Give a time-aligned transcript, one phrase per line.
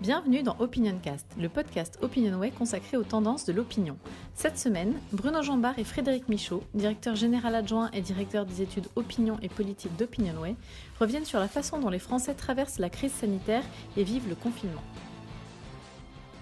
[0.00, 3.98] Bienvenue dans OpinionCast, le podcast Opinionway consacré aux tendances de l'opinion.
[4.34, 9.38] Cette semaine, Bruno Jambard et Frédéric Michaud, directeur général adjoint et directeur des études opinion
[9.42, 10.56] et politique d'Opinionway,
[10.98, 13.62] reviennent sur la façon dont les Français traversent la crise sanitaire
[13.98, 14.80] et vivent le confinement.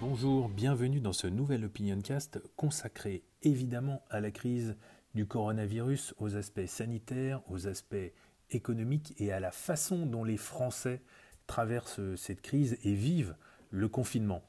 [0.00, 4.76] Bonjour, bienvenue dans ce nouvel OpinionCast consacré évidemment à la crise
[5.16, 8.12] du coronavirus, aux aspects sanitaires, aux aspects
[8.50, 11.02] économiques et à la façon dont les Français
[11.48, 13.34] traversent cette crise et vivent
[13.70, 14.42] le confinement.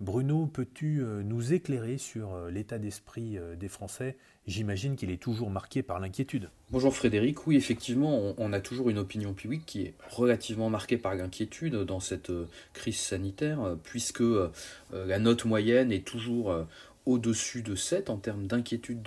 [0.00, 4.16] Bruno, peux-tu euh, nous éclairer sur euh, l'état d'esprit euh, des Français?
[4.46, 6.50] J'imagine qu'il est toujours marqué par l'inquiétude.
[6.70, 11.14] Bonjour Frédéric, oui effectivement on, a toujours une opinion publique qui est relativement marquée par
[11.14, 12.30] l'inquiétude dans cette
[12.74, 14.22] crise sanitaire puisque
[14.92, 16.54] la note moyenne est toujours
[17.06, 19.02] au-dessus de 7 en termes d'inquiétude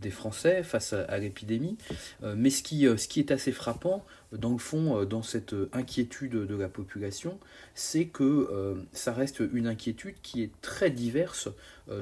[0.00, 1.76] des Français face à, l'épidémie.
[2.22, 5.22] Euh, mais ce qui, euh, ce qui est assez frappant, dans le fond, euh, dans
[5.22, 7.38] cette inquiétude de la population,
[7.74, 11.48] c'est que ça reste une inquiétude qui est très diverse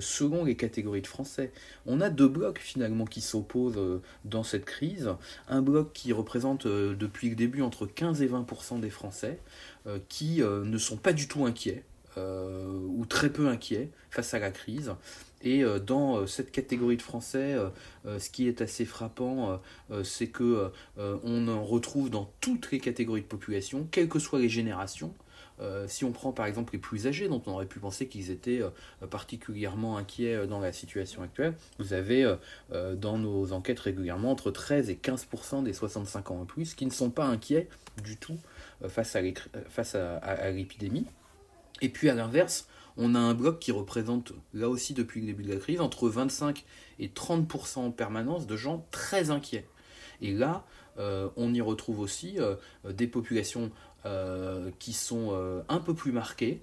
[0.01, 1.53] selon les catégories de Français.
[1.87, 5.11] On a deux blocs finalement qui s'opposent dans cette crise.
[5.49, 9.39] Un bloc qui représente depuis le début entre 15 et 20% des Français
[10.09, 14.51] qui ne sont pas du tout inquiets euh, ou très peu inquiets face à la
[14.51, 14.95] crise.
[15.43, 17.57] Et euh, dans euh, cette catégorie de Français,
[18.19, 19.61] ce qui est assez frappant,
[20.05, 24.49] c'est que on en retrouve dans toutes les catégories de population, quelles que soient les
[24.49, 25.13] générations.
[25.89, 28.63] si on prend par exemple les plus âgés, dont on aurait pu penser qu'ils étaient
[29.11, 32.37] particulièrement inquiets dans la situation actuelle, vous avez
[32.95, 36.93] dans nos enquêtes régulièrement entre 13 et 15% des 65 ans et plus qui ne
[36.93, 37.69] sont pas inquiets
[38.03, 38.39] du tout
[38.89, 41.07] face à l'épidémie.
[41.83, 45.43] Et puis à l'inverse, on a un bloc qui représente, là aussi depuis le début
[45.43, 46.65] de la crise, entre 25
[46.99, 49.67] et 30% en permanence de gens très inquiets.
[50.23, 50.65] Et là,
[50.99, 52.55] euh, on y retrouve aussi euh,
[52.89, 53.71] des populations
[54.07, 56.61] euh, qui sont un peu plus marquées.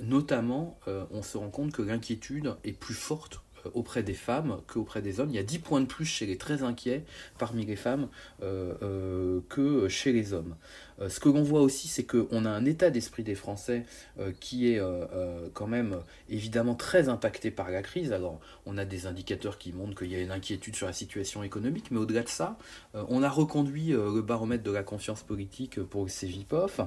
[0.00, 0.78] notamment,
[1.10, 3.41] on se rend compte que l'inquiétude est plus forte
[3.74, 5.30] auprès des femmes qu'auprès des hommes.
[5.30, 7.04] Il y a 10 points de plus chez les très inquiets
[7.38, 8.08] parmi les femmes
[8.40, 10.54] que chez les hommes.
[11.02, 13.84] Euh, ce que l'on voit aussi, c'est qu'on a un état d'esprit des Français
[14.18, 18.12] euh, qui est euh, quand même évidemment très impacté par la crise.
[18.12, 21.42] Alors, on a des indicateurs qui montrent qu'il y a une inquiétude sur la situation
[21.42, 22.56] économique, mais au-delà de ça,
[22.94, 26.80] on a reconduit le baromètre de la confiance politique pour le CVPOF,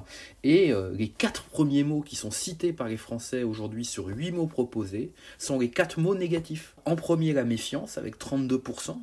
[0.44, 4.46] et les quatre premiers mots qui sont cités par les Français aujourd'hui sur huit mots
[4.46, 6.65] proposés sont les quatre mots négatifs.
[6.84, 8.96] En premier, la méfiance, avec 32%.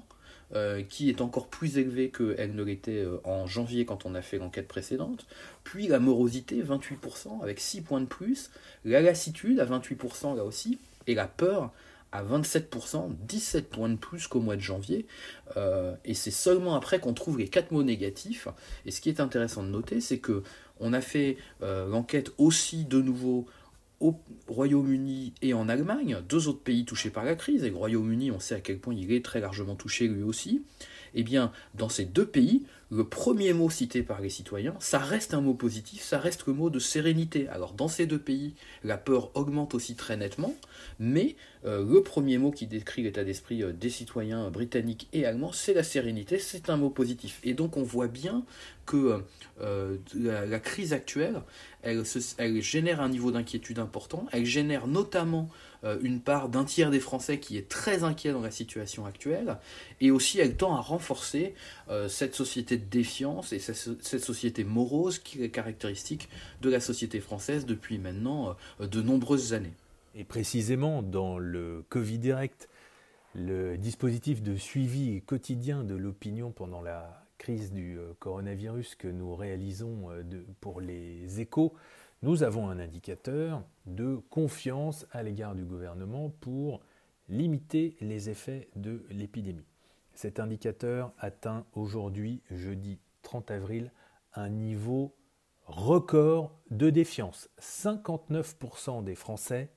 [0.55, 4.21] Euh, qui est encore plus élevée qu'elle ne l'était euh, en janvier quand on a
[4.21, 5.25] fait l'enquête précédente,
[5.63, 8.51] puis la morosité, 28%, avec 6 points de plus,
[8.85, 11.71] la lassitude à 28% là aussi, et la peur
[12.11, 15.07] à 27%, 17 points de plus qu'au mois de janvier,
[15.57, 18.47] euh, et c'est seulement après qu'on trouve les 4 mots négatifs,
[18.85, 20.43] et ce qui est intéressant de noter, c'est que
[20.79, 23.47] on a fait l'enquête aussi de nouveau
[24.03, 24.19] au
[24.49, 28.39] Royaume-Uni et en Allemagne, deux autres pays touchés par la crise, et le Royaume-Uni, on
[28.39, 30.61] sait à quel point il est très largement touché lui aussi,
[31.15, 35.33] eh bien, dans ces deux pays, le premier mot cité par les citoyens, ça reste
[35.33, 37.47] un mot positif, ça reste le mot de sérénité.
[37.47, 38.53] Alors, dans ces deux pays,
[38.83, 40.53] la peur augmente aussi très nettement,
[40.99, 41.35] mais
[41.65, 45.73] euh, le premier mot qui décrit l'état d'esprit euh, des citoyens britanniques et allemands, c'est
[45.73, 47.39] la sérénité, c'est un mot positif.
[47.43, 48.43] Et donc, on voit bien
[48.85, 49.23] que
[49.61, 51.41] euh, la, crise actuelle,
[51.83, 56.99] elle, génère un niveau d'inquiétude important, elle génère notamment euh, une part d'un tiers des
[56.99, 59.57] Français qui est très inquiet dans la situation actuelle,
[60.01, 61.53] et aussi elle tend à renforcer
[61.89, 63.75] euh, cette société de défiance et cette,
[64.23, 66.29] société morose qui est caractéristique
[66.61, 69.73] de la société française depuis maintenant euh, de nombreuses années.
[70.15, 72.69] Et précisément dans le Covid direct,
[73.35, 80.09] le dispositif de suivi quotidien de l'opinion pendant la crise du coronavirus que nous réalisons
[80.61, 81.73] pour les échos,
[82.23, 86.79] nous avons un indicateur de confiance à l'égard du gouvernement pour
[87.27, 89.67] limiter les effets de l'épidémie.
[90.13, 93.91] Cet indicateur atteint aujourd'hui, jeudi 30 avril,
[94.35, 95.13] un niveau
[95.65, 97.49] record de défiance.
[97.59, 99.69] 59% des Français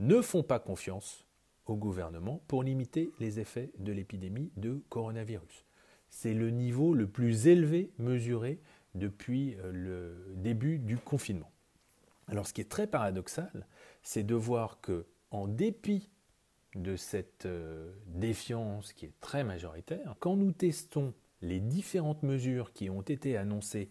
[0.00, 1.26] ne font pas confiance
[1.66, 5.66] au gouvernement pour limiter les effets de l'épidémie de coronavirus.
[6.08, 8.62] C'est le niveau le plus élevé mesuré
[8.94, 11.51] depuis euh, le début du confinement.
[12.28, 13.66] Alors ce qui est très paradoxal,
[14.02, 16.10] c'est de voir que en dépit
[16.74, 22.88] de cette euh, défiance qui est très majoritaire, quand nous testons les différentes mesures qui
[22.88, 23.90] ont été annoncées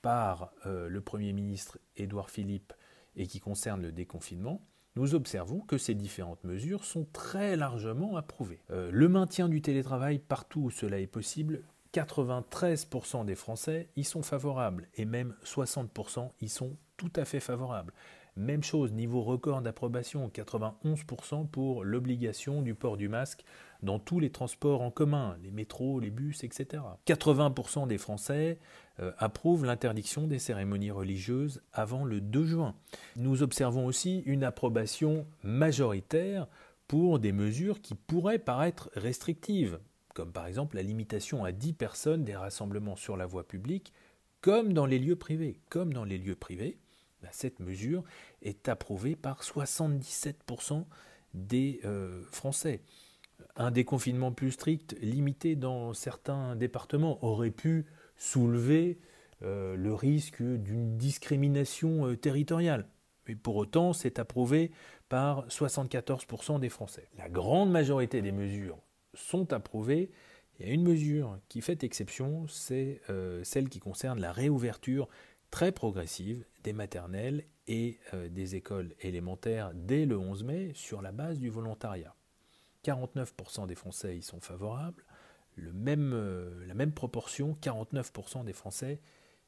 [0.00, 2.72] par euh, le Premier ministre Édouard Philippe
[3.16, 4.62] et qui concernent le déconfinement,
[4.96, 8.60] nous observons que ces différentes mesures sont très largement approuvées.
[8.70, 11.62] Euh, le maintien du télétravail partout où cela est possible,
[11.94, 17.92] 93% des Français y sont favorables et même 60% y sont tout à fait favorables.
[18.36, 23.44] Même chose, niveau record d'approbation, 91% pour l'obligation du port du masque
[23.82, 26.82] dans tous les transports en commun, les métros, les bus, etc.
[27.06, 28.60] 80% des Français
[29.00, 32.76] euh, approuvent l'interdiction des cérémonies religieuses avant le 2 juin.
[33.16, 36.46] Nous observons aussi une approbation majoritaire
[36.86, 39.80] pour des mesures qui pourraient paraître restrictives,
[40.14, 43.92] comme par exemple la limitation à 10 personnes des rassemblements sur la voie publique,
[44.40, 45.60] comme dans les lieux privés.
[45.68, 46.78] Comme dans les lieux privés,
[47.30, 48.02] cette mesure
[48.42, 50.84] est approuvée par 77%
[51.34, 52.82] des euh, Français.
[53.56, 57.86] Un déconfinement plus strict, limité dans certains départements, aurait pu
[58.16, 58.98] soulever
[59.42, 62.88] euh, le risque d'une discrimination euh, territoriale.
[63.28, 64.72] Mais pour autant, c'est approuvé
[65.08, 67.08] par 74% des Français.
[67.18, 68.78] La grande majorité des mesures
[69.14, 70.10] sont approuvées.
[70.58, 73.00] Il y a une mesure qui fait exception, c'est
[73.42, 75.08] celle qui concerne la réouverture
[75.50, 81.12] très progressive des maternelles et euh, des écoles élémentaires dès le 11 mai sur la
[81.12, 82.14] base du volontariat.
[82.84, 85.04] 49% des Français y sont favorables,
[85.56, 89.00] le même, euh, la même proportion, 49% des Français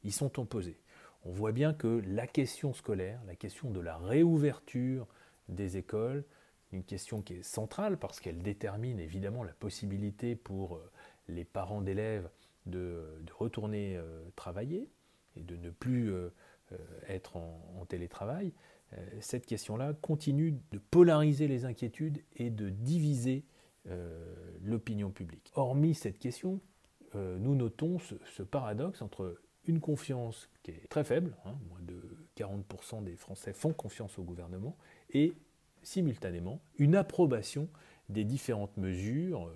[0.05, 0.78] y sont opposés.
[1.25, 5.08] On voit bien que la question scolaire, la question de la réouverture
[5.49, 6.25] des écoles,
[6.72, 10.90] une question qui est centrale parce qu'elle détermine évidemment la possibilité pour euh,
[11.28, 12.28] les parents d'élèves
[12.66, 14.00] de, retourner
[14.37, 14.88] travailler,
[15.37, 16.11] et de ne plus
[17.08, 18.52] être en, télétravail,
[18.93, 23.44] euh, cette question-là continue de polariser les inquiétudes et de diviser
[24.62, 25.52] l'opinion publique.
[25.56, 26.58] Hormis cette question,
[27.12, 32.00] nous notons ce, paradoxe entre une confiance qui est très faible, hein, moins de
[32.38, 34.75] 40% des Français font confiance au gouvernement,
[35.11, 35.34] et
[35.82, 37.69] simultanément une approbation
[38.08, 39.52] des différentes mesures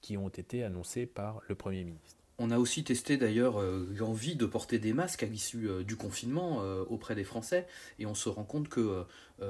[0.00, 2.23] qui ont été annoncées par le Premier ministre.
[2.38, 5.94] On a aussi testé d'ailleurs euh, l'envie de porter des masques à l'issue euh, du
[5.94, 7.66] confinement euh, auprès des Français
[8.00, 9.04] et on se rend compte que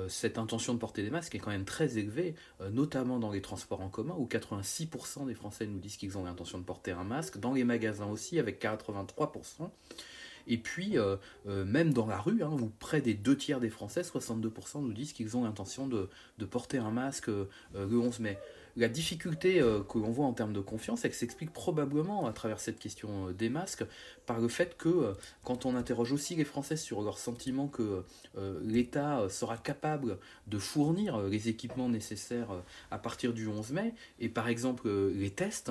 [0.09, 2.35] cette intention de porter des masques est quand même très élevée,
[2.73, 6.59] notamment dans les transports en commun où 86% des Français nous disent qu'ils ont l'intention
[6.59, 9.71] de porter un masque, dans les magasins aussi avec 83%.
[10.47, 10.97] Et puis,
[11.45, 15.13] même dans la rue, hein, où près des deux tiers des Français, 62% nous disent
[15.13, 16.09] qu'ils ont l'intention de,
[16.39, 18.39] de, porter un masque le 11 mai.
[18.77, 22.59] La difficulté euh, que l'on voit en termes de confiance, elle s'explique probablement à travers
[22.59, 23.85] cette question euh, des masques
[24.27, 25.13] par le fait que euh,
[25.45, 28.03] quand on interroge aussi les Français sur leur sentiment que
[28.63, 32.49] l'État sera capable de fournir les équipements nécessaires
[32.91, 35.71] à partir du 11 mai, et par exemple les tests,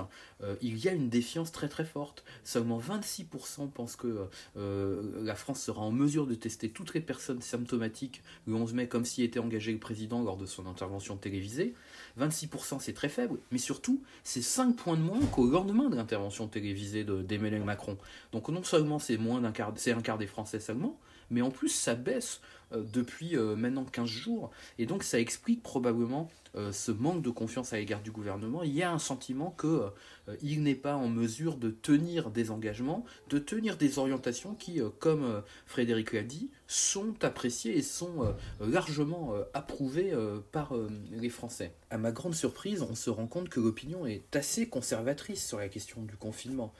[0.62, 2.24] il y a une défiance très très forte.
[2.44, 8.22] Seulement 26% pensent que la France sera en mesure de tester toutes les personnes symptomatiques
[8.48, 11.74] le 11 mai comme s'y était engagé le président lors de son intervention télévisée.
[12.20, 16.48] 26% c'est très faible, mais surtout c'est 5 points de moins qu'au lendemain de l'intervention
[16.48, 17.98] télévisée d'Emmanuel Macron.
[18.32, 20.98] Donc non seulement c'est moins d'un quart, c'est un quart des Français seulement,
[21.34, 22.40] mais en plus ça baisse
[22.74, 27.32] euh, depuis euh, maintenant 15 jours, et donc ça explique probablement euh, ce manque de
[27.32, 31.08] confiance à l'égard du gouvernement, il y a un sentiment qu'il euh, n'est pas en
[31.08, 37.16] mesure de tenir des engagements, de tenir des orientations qui, comme Frédéric l'a dit, sont
[37.24, 40.14] appréciées et sont largement approuvées
[40.52, 40.74] par
[41.12, 41.74] les Français.
[41.90, 45.70] À ma grande surprise, on se rend compte que l'opinion est assez conservatrice sur la
[45.70, 46.74] question du confinement.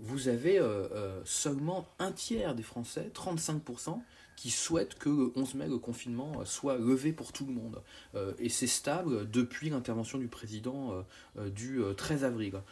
[0.00, 0.60] vous avez
[1.24, 3.81] seulement un tiers des Français, 35%,
[4.36, 7.82] qui souhaitent que le 11 mai, le confinement soit levé pour tout le monde.
[8.38, 11.02] et c'est stable depuis l'intervention du président euh,
[11.38, 12.62] euh, du 13 euh, avril.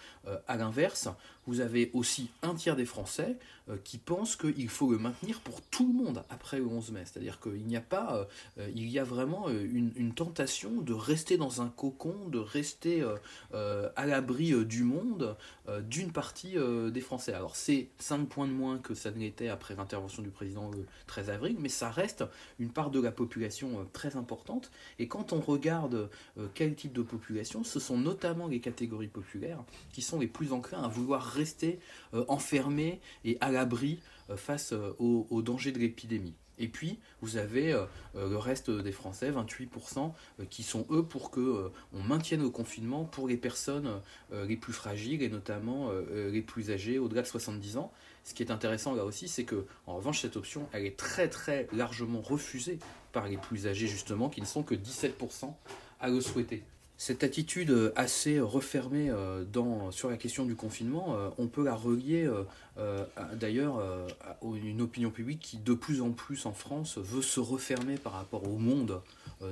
[0.46, 1.08] à l'inverse,
[1.46, 3.36] vous avez aussi un tiers des Français
[3.84, 7.02] qui pensent qu'il faut le maintenir pour tout le monde après le 11 mai.
[7.04, 8.26] C'est-à-dire qu'il n'y a pas,
[8.74, 13.04] il y a vraiment une, tentation de rester dans un cocon, de rester
[13.52, 15.36] à l'abri du monde
[15.88, 16.56] d'une partie
[16.92, 17.32] des Français.
[17.32, 20.84] Alors c'est 5 points de moins que ça ne l'était après l'intervention du président le
[21.06, 22.24] 13 avril, mais ça reste
[22.58, 24.70] une part de la population très importante.
[24.98, 29.62] Et quand on regarde euh, quel type de population, ce sont notamment les catégories populaires
[29.92, 31.78] qui sont les plus enclins à vouloir rester
[32.14, 36.34] euh, enfermés et à l'abri euh, face aux dangers de l'épidémie.
[36.62, 37.72] Et puis, vous avez
[38.14, 40.12] le reste des Français, 28%,
[40.50, 45.30] qui sont eux pour que maintienne le confinement pour les personnes les plus fragiles et
[45.30, 47.90] notamment les plus âgées, au-delà de 70 ans.
[48.24, 51.28] Ce qui est intéressant là aussi, c'est que, en revanche, cette option, elle est très
[51.28, 52.78] très largement refusée
[53.12, 55.54] par les plus âgés, justement, qui ne sont que 17%
[55.98, 56.62] à le souhaiter.
[57.00, 59.42] Cette attitude euh, assez refermée euh,
[59.90, 62.28] sur la question du confinement, euh, on peut la relier
[63.34, 63.78] d'ailleurs
[64.22, 68.12] à une opinion publique qui de plus en plus en France veut se refermer par
[68.12, 69.02] rapport au monde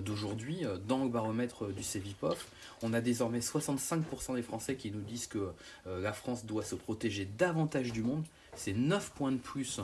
[0.01, 0.65] d'aujourd'hui.
[0.87, 2.49] Dans le baromètre du CEVIPOF,
[2.83, 5.51] on a désormais 65% des Français qui nous disent que
[5.87, 8.25] la France doit se protéger davantage du monde
[8.55, 9.81] c'est 9 points de plus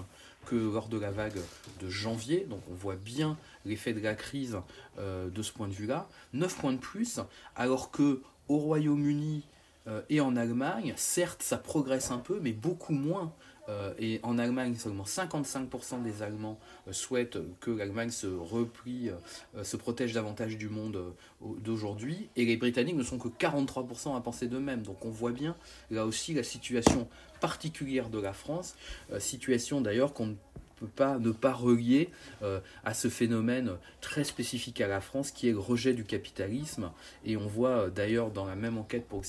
[0.47, 1.41] que lors de la vague
[1.81, 2.47] de janvier.
[2.49, 4.59] Donc on voit bien l'effet de la crise
[4.99, 6.09] de ce point de vue-là.
[6.33, 7.21] 9 points de plus,
[7.57, 9.43] alors que au Royaume-Uni
[10.09, 13.35] et en Allemagne, certes ça progresse un peu, mais beaucoup moins
[13.69, 19.11] euh, et en Allemagne, seulement 55% des Allemands euh, souhaitent que l'Allemagne se replie,
[19.57, 22.29] euh, se protège davantage du monde d'aujourd'hui.
[22.37, 24.83] Et les Britanniques ne sont que 43% à penser de même.
[24.83, 25.57] Donc on voit bien
[25.91, 27.09] là aussi la situation
[27.41, 28.75] particulière de la France,
[29.19, 30.35] situation d'ailleurs qu'on ne
[30.77, 32.11] peut pas ne pas relier
[32.85, 36.91] à ce phénomène très spécifique à la France qui est le rejet du capitalisme.
[37.25, 39.25] Et on voit d'ailleurs dans la même enquête pour le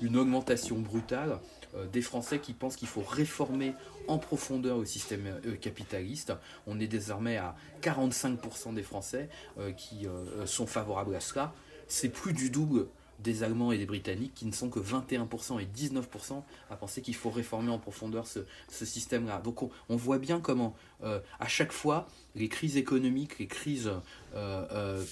[0.00, 1.38] une augmentation brutale
[1.76, 3.74] euh, des Français qui pensent qu'il faut réformer
[4.08, 6.32] en profondeur le système euh, capitaliste.
[6.66, 9.28] On est désormais à 45% des Français
[9.58, 10.06] euh, qui
[10.46, 11.52] sont favorables à cela.
[11.88, 12.86] C'est plus du double
[13.20, 17.14] des Allemands et des Britanniques qui ne sont que 21% et 19% à penser qu'il
[17.14, 18.40] faut réformer en profondeur ce,
[18.84, 19.40] système-là.
[19.42, 24.00] Donc on, voit bien comment à chaque fois les crises économiques, les crises euh, euh,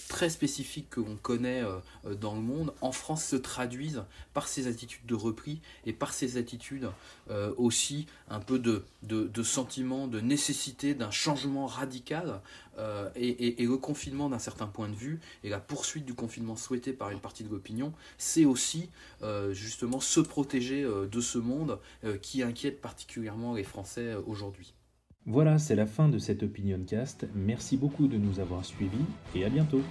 [0.09, 4.03] très spécifiques que l'on connaît euh, dans le monde, en France se traduisent
[4.35, 6.89] par ces attitudes de repli et par ces attitudes
[7.57, 12.41] aussi un peu de, de, sentiment de nécessité d'un changement radical
[13.17, 17.11] et, le confinement d'un certain point de vue et la poursuite du confinement souhaité par
[17.11, 18.91] une partie de l'opinion, c'est aussi
[19.53, 21.79] justement se protéger de ce monde
[22.21, 24.75] qui inquiète particulièrement les Français aujourd'hui.
[25.27, 27.29] Voilà, c'est la fin de cette Opinion Cast.
[27.33, 29.05] Merci beaucoup de nous avoir suivis
[29.37, 29.83] et à bientôt.